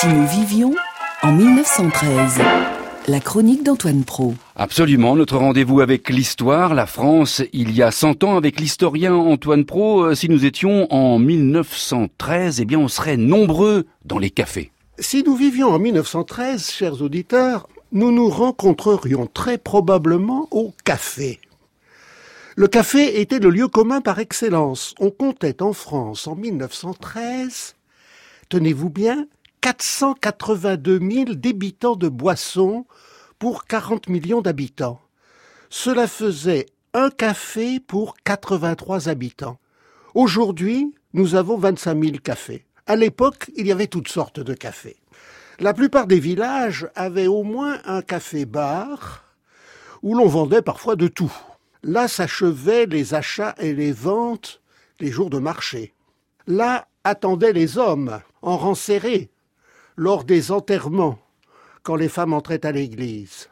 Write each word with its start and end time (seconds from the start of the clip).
Si 0.00 0.06
nous 0.06 0.28
vivions 0.28 0.76
en 1.22 1.32
1913. 1.32 2.40
La 3.08 3.18
chronique 3.18 3.64
d'Antoine 3.64 4.04
Pro. 4.04 4.34
Absolument, 4.54 5.16
notre 5.16 5.36
rendez-vous 5.38 5.80
avec 5.80 6.08
l'histoire, 6.08 6.72
la 6.72 6.86
France, 6.86 7.42
il 7.52 7.74
y 7.74 7.82
a 7.82 7.90
100 7.90 8.22
ans 8.22 8.36
avec 8.36 8.60
l'historien 8.60 9.16
Antoine 9.16 9.64
Pro. 9.64 10.04
Euh, 10.04 10.14
si 10.14 10.28
nous 10.28 10.44
étions 10.44 10.86
en 10.94 11.18
1913, 11.18 12.60
eh 12.60 12.64
bien 12.64 12.78
on 12.78 12.86
serait 12.86 13.16
nombreux 13.16 13.86
dans 14.04 14.20
les 14.20 14.30
cafés. 14.30 14.70
Si 15.00 15.24
nous 15.24 15.34
vivions 15.34 15.70
en 15.70 15.80
1913, 15.80 16.70
chers 16.70 17.02
auditeurs, 17.02 17.68
nous 17.90 18.12
nous 18.12 18.28
rencontrerions 18.28 19.26
très 19.26 19.58
probablement 19.58 20.46
au 20.52 20.72
café. 20.84 21.40
Le 22.54 22.68
café 22.68 23.20
était 23.20 23.40
le 23.40 23.50
lieu 23.50 23.66
commun 23.66 24.00
par 24.00 24.20
excellence. 24.20 24.94
On 25.00 25.10
comptait 25.10 25.60
en 25.60 25.72
France 25.72 26.28
en 26.28 26.36
1913, 26.36 27.74
tenez-vous 28.48 28.90
bien, 28.90 29.26
482 29.60 31.00
000 31.00 31.24
débitants 31.34 31.96
de 31.96 32.08
boissons 32.08 32.86
pour 33.38 33.64
40 33.64 34.08
millions 34.08 34.40
d'habitants. 34.40 35.00
Cela 35.70 36.06
faisait 36.06 36.66
un 36.94 37.10
café 37.10 37.80
pour 37.80 38.16
83 38.24 39.08
habitants. 39.08 39.58
Aujourd'hui, 40.14 40.94
nous 41.12 41.34
avons 41.34 41.58
25 41.58 42.02
000 42.02 42.16
cafés. 42.22 42.64
À 42.86 42.96
l'époque, 42.96 43.50
il 43.56 43.66
y 43.66 43.72
avait 43.72 43.86
toutes 43.86 44.08
sortes 44.08 44.40
de 44.40 44.54
cafés. 44.54 44.96
La 45.60 45.74
plupart 45.74 46.06
des 46.06 46.20
villages 46.20 46.88
avaient 46.94 47.26
au 47.26 47.42
moins 47.42 47.80
un 47.84 48.00
café-bar 48.00 49.24
où 50.02 50.14
l'on 50.14 50.26
vendait 50.26 50.62
parfois 50.62 50.96
de 50.96 51.08
tout. 51.08 51.32
Là 51.82 52.08
s'achevaient 52.08 52.86
les 52.86 53.14
achats 53.14 53.54
et 53.58 53.74
les 53.74 53.92
ventes 53.92 54.60
les 55.00 55.10
jours 55.10 55.30
de 55.30 55.38
marché. 55.38 55.94
Là 56.46 56.88
attendaient 57.04 57.52
les 57.52 57.78
hommes 57.78 58.20
en 58.42 58.56
rang 58.56 58.74
serré 58.74 59.30
lors 59.98 60.22
des 60.24 60.52
enterrements, 60.52 61.18
quand 61.82 61.96
les 61.96 62.08
femmes 62.08 62.32
entraient 62.32 62.64
à 62.64 62.72
l'église. 62.72 63.50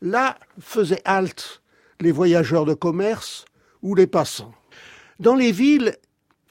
Là 0.00 0.38
faisaient 0.60 1.02
halte 1.04 1.62
les 2.00 2.12
voyageurs 2.12 2.64
de 2.64 2.74
commerce 2.74 3.44
ou 3.82 3.96
les 3.96 4.06
passants. 4.06 4.54
Dans 5.18 5.34
les 5.34 5.50
villes, 5.50 5.96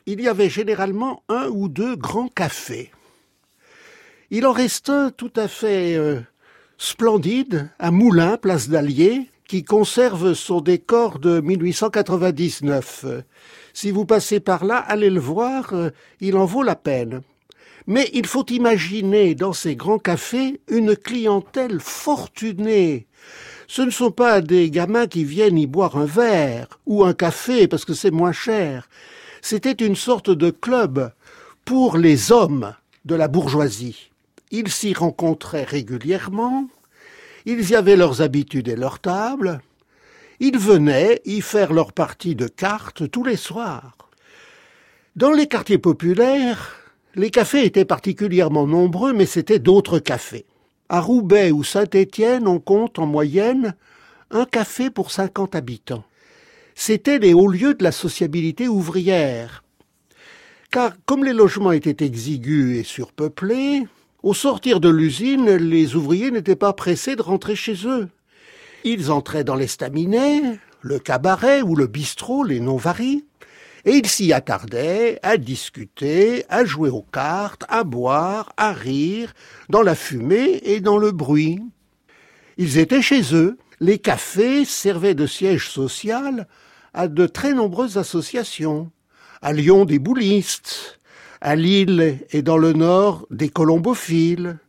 il 0.06 0.20
y 0.20 0.28
avait 0.28 0.50
généralement 0.50 1.23
un 1.30 1.48
ou 1.48 1.70
deux 1.70 1.95
grands 1.95 2.28
cafés. 2.28 2.92
Il 4.30 4.45
en 4.45 4.52
reste 4.52 4.90
un 4.90 5.10
tout 5.10 5.32
à 5.38 5.48
fait 5.48 5.95
euh, 5.95 6.20
splendide 6.78 7.70
à 7.80 7.92
Moulins, 7.92 8.36
place 8.36 8.67
d'Allier, 8.67 9.30
qui 9.48 9.64
conserve 9.64 10.34
son 10.34 10.60
décor 10.60 11.20
de 11.20 11.39
1899. 11.39 13.06
Si 13.73 13.92
vous 13.92 14.06
passez 14.06 14.42
par 14.42 14.66
là, 14.66 14.80
allez 14.80 15.10
le 15.10 15.22
voir, 15.22 15.73
euh, 15.73 15.92
il 16.20 16.36
en 16.36 16.44
vaut 16.44 16.64
la 16.64 16.76
peine. 16.76 17.22
Mais 17.86 18.10
il 18.14 18.26
faut 18.26 18.46
imaginer 18.48 19.34
dans 19.34 19.54
ces 19.54 19.76
grands 19.76 20.00
cafés 20.00 20.60
une 20.68 20.96
clientèle 20.96 21.80
fortunée. 21.80 23.08
Ce 23.68 23.82
ne 23.82 23.92
sont 23.92 24.12
pas 24.12 24.42
des 24.42 24.70
gamins 24.72 25.08
qui 25.08 25.23
viennent 25.23 25.58
y 25.58 25.68
boire 25.68 25.98
un 25.98 26.06
verre 26.06 26.68
ou 26.86 27.04
un 27.04 27.14
café 27.14 27.68
parce 27.68 27.86
que 27.86 27.94
c'est 27.94 28.12
moins 28.12 28.32
cher. 28.32 28.90
C'était 29.42 29.72
une 29.72 29.95
sorte 29.95 30.30
de 30.30 30.50
club 30.50 31.12
pour 31.66 31.98
les 31.98 32.32
hommes 32.32 32.73
de 33.06 33.16
la 33.16 33.28
bourgeoisie. 33.28 34.12
Ils 34.52 34.70
s'y 34.70 34.94
rencontraient 34.94 35.64
régulièrement, 35.64 36.68
ils 37.45 37.70
y 37.70 37.76
avaient 37.76 37.98
leurs 37.98 38.22
habitudes 38.22 38.70
et 38.70 38.76
leurs 38.76 39.00
tables, 39.00 39.60
ils 40.40 40.58
venaient 40.58 41.22
y 41.26 41.42
faire 41.42 41.73
leur 41.73 41.94
partie 41.94 42.36
de 42.36 42.48
cartes 42.48 43.10
tous 43.10 43.23
les 43.23 43.36
soirs. 43.36 43.98
Dans 45.16 45.32
les 45.32 45.48
quartiers 45.48 45.78
populaires, 45.78 46.77
les 47.18 47.32
cafés 47.32 47.66
étaient 47.66 47.84
particulièrement 47.84 48.68
nombreux, 48.68 49.12
mais 49.12 49.26
c'était 49.26 49.60
d'autres 49.60 49.98
cafés. 49.98 50.46
À 50.88 51.02
Roubaix 51.02 51.52
ou 51.52 51.64
Saint-Étienne, 51.64 52.48
on 52.48 52.60
compte 52.60 53.00
en 53.00 53.08
moyenne 53.08 53.76
un 54.30 54.46
café 54.46 54.92
pour 54.92 55.10
50 55.10 55.55
habitants. 55.55 56.04
C'étaient 56.76 57.17
les 57.17 57.33
hauts 57.33 57.48
lieux 57.48 57.73
de 57.73 57.83
la 57.83 57.92
sociabilité 57.92 58.67
ouvrière. 58.67 59.64
Car 60.70 60.94
comme 61.05 61.23
les 61.23 61.33
logements 61.33 61.72
étaient 61.72 62.05
exigus 62.05 62.78
et 62.78 62.83
surpeuplés, 62.83 63.88
au 64.22 64.36
sortir 64.36 64.80
de 64.80 64.89
l'usine, 64.89 65.55
les 65.55 65.95
ouvriers 65.95 66.30
n'étaient 66.30 66.55
pas 66.55 66.73
pressés 66.73 67.16
de 67.16 67.23
rentrer 67.23 67.55
chez 67.55 67.88
eux. 67.88 68.10
Ils 68.84 69.11
entraient 69.11 69.44
dans 69.44 69.55
l'estaminet, 69.55 70.60
le 70.82 70.99
cabaret 70.99 71.64
ou 71.64 71.76
le 71.76 71.88
bistrot, 71.88 72.44
les 72.44 72.60
noms 72.60 72.78
varient, 72.78 73.26
et 73.87 73.95
ils 73.95 74.08
s'y 74.08 74.33
attardaient 74.33 75.17
à 75.23 75.37
discuter, 75.37 76.43
à 76.49 76.65
jouer 76.65 76.89
aux 76.89 77.05
cartes, 77.14 77.64
à 77.70 77.86
boire, 77.86 78.52
à 78.58 78.73
rire, 78.73 79.33
dans 79.70 79.81
la 79.81 79.95
fumée 79.95 80.59
et 80.64 80.81
dans 80.81 80.98
le 80.98 81.14
bruit. 81.14 81.61
Ils 82.58 82.80
étaient 82.80 83.02
chez 83.02 83.33
eux. 83.33 83.58
Les 83.80 83.98
cafés 83.98 84.65
servaient 84.65 85.15
de 85.15 85.25
siège 85.25 85.70
social 85.70 86.48
à 86.93 87.08
de 87.08 87.27
très 87.27 87.53
nombreuses 87.53 87.98
associations. 87.98 88.92
À 89.42 89.53
Lyon, 89.53 89.86
des 89.86 89.99
boulistes. 89.99 90.99
À 91.39 91.55
Lille 91.55 92.19
et 92.31 92.42
dans 92.42 92.58
le 92.58 92.73
Nord, 92.73 93.25
des 93.31 93.49
colombophiles 93.49 94.59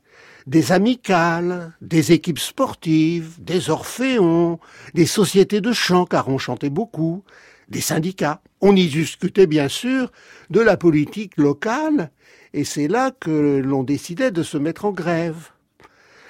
des 0.46 0.72
amicales, 0.72 1.74
des 1.82 2.12
équipes 2.12 2.38
sportives, 2.38 3.34
des 3.38 3.68
orphéons, 3.68 4.58
des 4.94 5.04
sociétés 5.04 5.60
de 5.60 5.72
chant, 5.72 6.06
car 6.06 6.30
on 6.30 6.38
chantait 6.38 6.70
beaucoup, 6.70 7.22
des 7.68 7.80
syndicats. 7.80 8.42
On 8.60 8.74
y 8.74 8.86
discutait 8.86 9.46
bien 9.46 9.68
sûr 9.68 10.10
de 10.50 10.60
la 10.60 10.76
politique 10.76 11.36
locale, 11.36 12.10
et 12.54 12.64
c'est 12.64 12.88
là 12.88 13.10
que 13.10 13.60
l'on 13.64 13.82
décidait 13.82 14.30
de 14.30 14.42
se 14.42 14.58
mettre 14.58 14.84
en 14.84 14.92
grève. 14.92 15.50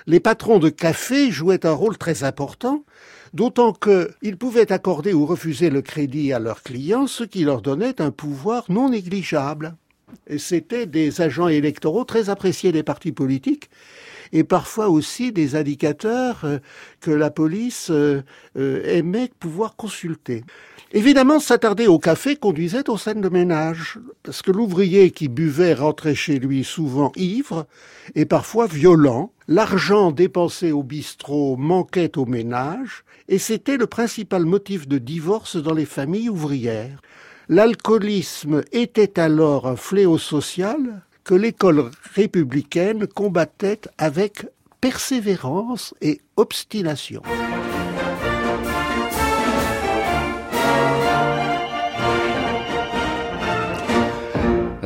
Les 0.07 0.21
patrons 0.21 0.59
de 0.59 0.69
café 0.69 1.31
jouaient 1.31 1.67
un 1.67 1.73
rôle 1.73 1.99
très 1.99 2.25
important, 2.25 2.85
d'autant 3.35 3.73
qu'ils 3.73 4.37
pouvaient 4.39 4.73
accorder 4.73 5.13
ou 5.13 5.27
refuser 5.27 5.71
le 5.71 5.83
crédit 5.83 6.33
à 6.33 6.39
leurs 6.39 6.63
clients, 6.63 7.07
ce 7.07 7.25
qui 7.25 7.45
leur 7.45 7.63
donnait 7.63 8.01
un 8.01 8.11
pouvoir 8.11 8.65
non 8.69 8.91
négligeable. 8.91 9.77
C'était 10.39 10.87
des 10.87 11.21
agents 11.21 11.49
électoraux 11.49 12.05
très 12.05 12.31
appréciés 12.31 12.73
des 12.73 12.83
partis 12.83 13.13
politiques 13.13 13.69
et 14.33 14.45
parfois 14.45 14.89
aussi 14.89 15.33
des 15.33 15.57
indicateurs 15.57 16.41
euh, 16.45 16.59
que 17.01 17.11
la 17.11 17.31
police 17.31 17.91
euh, 17.91 18.23
euh, 18.57 18.83
aimait 18.85 19.31
pouvoir 19.39 19.77
consulter. 19.77 20.45
Évidemment, 20.93 21.39
s'attarder 21.39 21.87
au 21.87 21.99
café 21.99 22.37
conduisait 22.37 22.89
aux 22.89 22.97
scènes 22.97 23.21
de 23.21 23.29
ménage, 23.29 23.99
parce 24.23 24.41
que 24.41 24.51
l'ouvrier 24.51 25.11
qui 25.11 25.29
buvait 25.29 25.75
rentrait 25.75 26.15
chez 26.15 26.39
lui 26.39 26.65
souvent 26.65 27.13
ivre 27.17 27.67
et 28.15 28.25
parfois 28.25 28.67
violent. 28.67 29.33
L'argent 29.49 30.13
dépensé 30.13 30.73
au 30.73 30.83
bistrot 30.83 31.57
manquait 31.57 32.17
au 32.17 32.25
ménage, 32.25 33.05
et 33.29 33.39
c'était 33.39 33.77
le 33.77 33.87
principal 33.87 34.45
motif 34.45 34.89
de 34.89 34.97
divorce 34.97 35.57
dans 35.57 35.75
les 35.75 35.85
familles 35.85 36.31
ouvrières. 36.31 37.03
L'alcoolisme 37.51 38.63
était 38.73 39.19
alors 39.19 39.67
un 39.67 39.77
fléau 39.77 40.19
social 40.19 41.03
que 41.29 41.35
l'école 41.35 41.91
républicaine 42.15 43.07
combattait 43.07 43.83
avec 43.99 44.47
persévérance 44.81 45.95
et 46.01 46.23
obstination. 46.37 47.21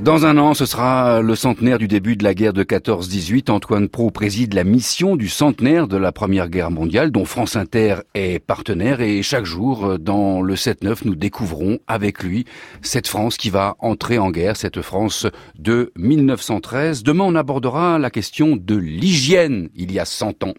Dans 0.03 0.27
un 0.27 0.37
an, 0.37 0.53
ce 0.53 0.67
sera 0.67 1.23
le 1.23 1.37
centenaire 1.37 1.79
du 1.79 1.87
début 1.87 2.17
de 2.17 2.25
la 2.25 2.35
guerre 2.35 2.53
de 2.53 2.65
14-18. 2.65 3.53
Antoine 3.53 3.89
Pro 3.89 4.11
préside 4.11 4.53
la 4.53 4.65
mission 4.65 5.15
du 5.15 5.29
centenaire 5.29 5.87
de 5.87 5.97
la 5.97 6.11
Première 6.11 6.49
Guerre 6.49 6.73
mondiale, 6.73 7.13
dont 7.13 7.25
France 7.25 7.55
Inter 7.55 7.99
est 8.15 8.41
partenaire. 8.41 9.01
Et 9.01 9.23
chaque 9.23 9.45
jour, 9.45 10.01
dans 10.01 10.43
le 10.43 10.57
7-9, 10.57 11.03
nous 11.05 11.15
découvrons 11.15 11.79
avec 11.87 12.25
lui 12.25 12.47
cette 12.81 13.07
France 13.07 13.37
qui 13.37 13.49
va 13.49 13.77
entrer 13.79 14.19
en 14.19 14.33
guerre, 14.33 14.57
cette 14.57 14.83
France 14.83 15.29
de 15.57 15.93
1913. 15.95 17.05
Demain, 17.05 17.23
on 17.23 17.37
abordera 17.37 18.01
la 18.01 18.11
question 18.11 18.57
de 18.57 18.75
l'hygiène 18.75 19.69
il 19.77 19.93
y 19.93 20.01
a 20.01 20.05
100 20.05 20.43
ans. 20.43 20.55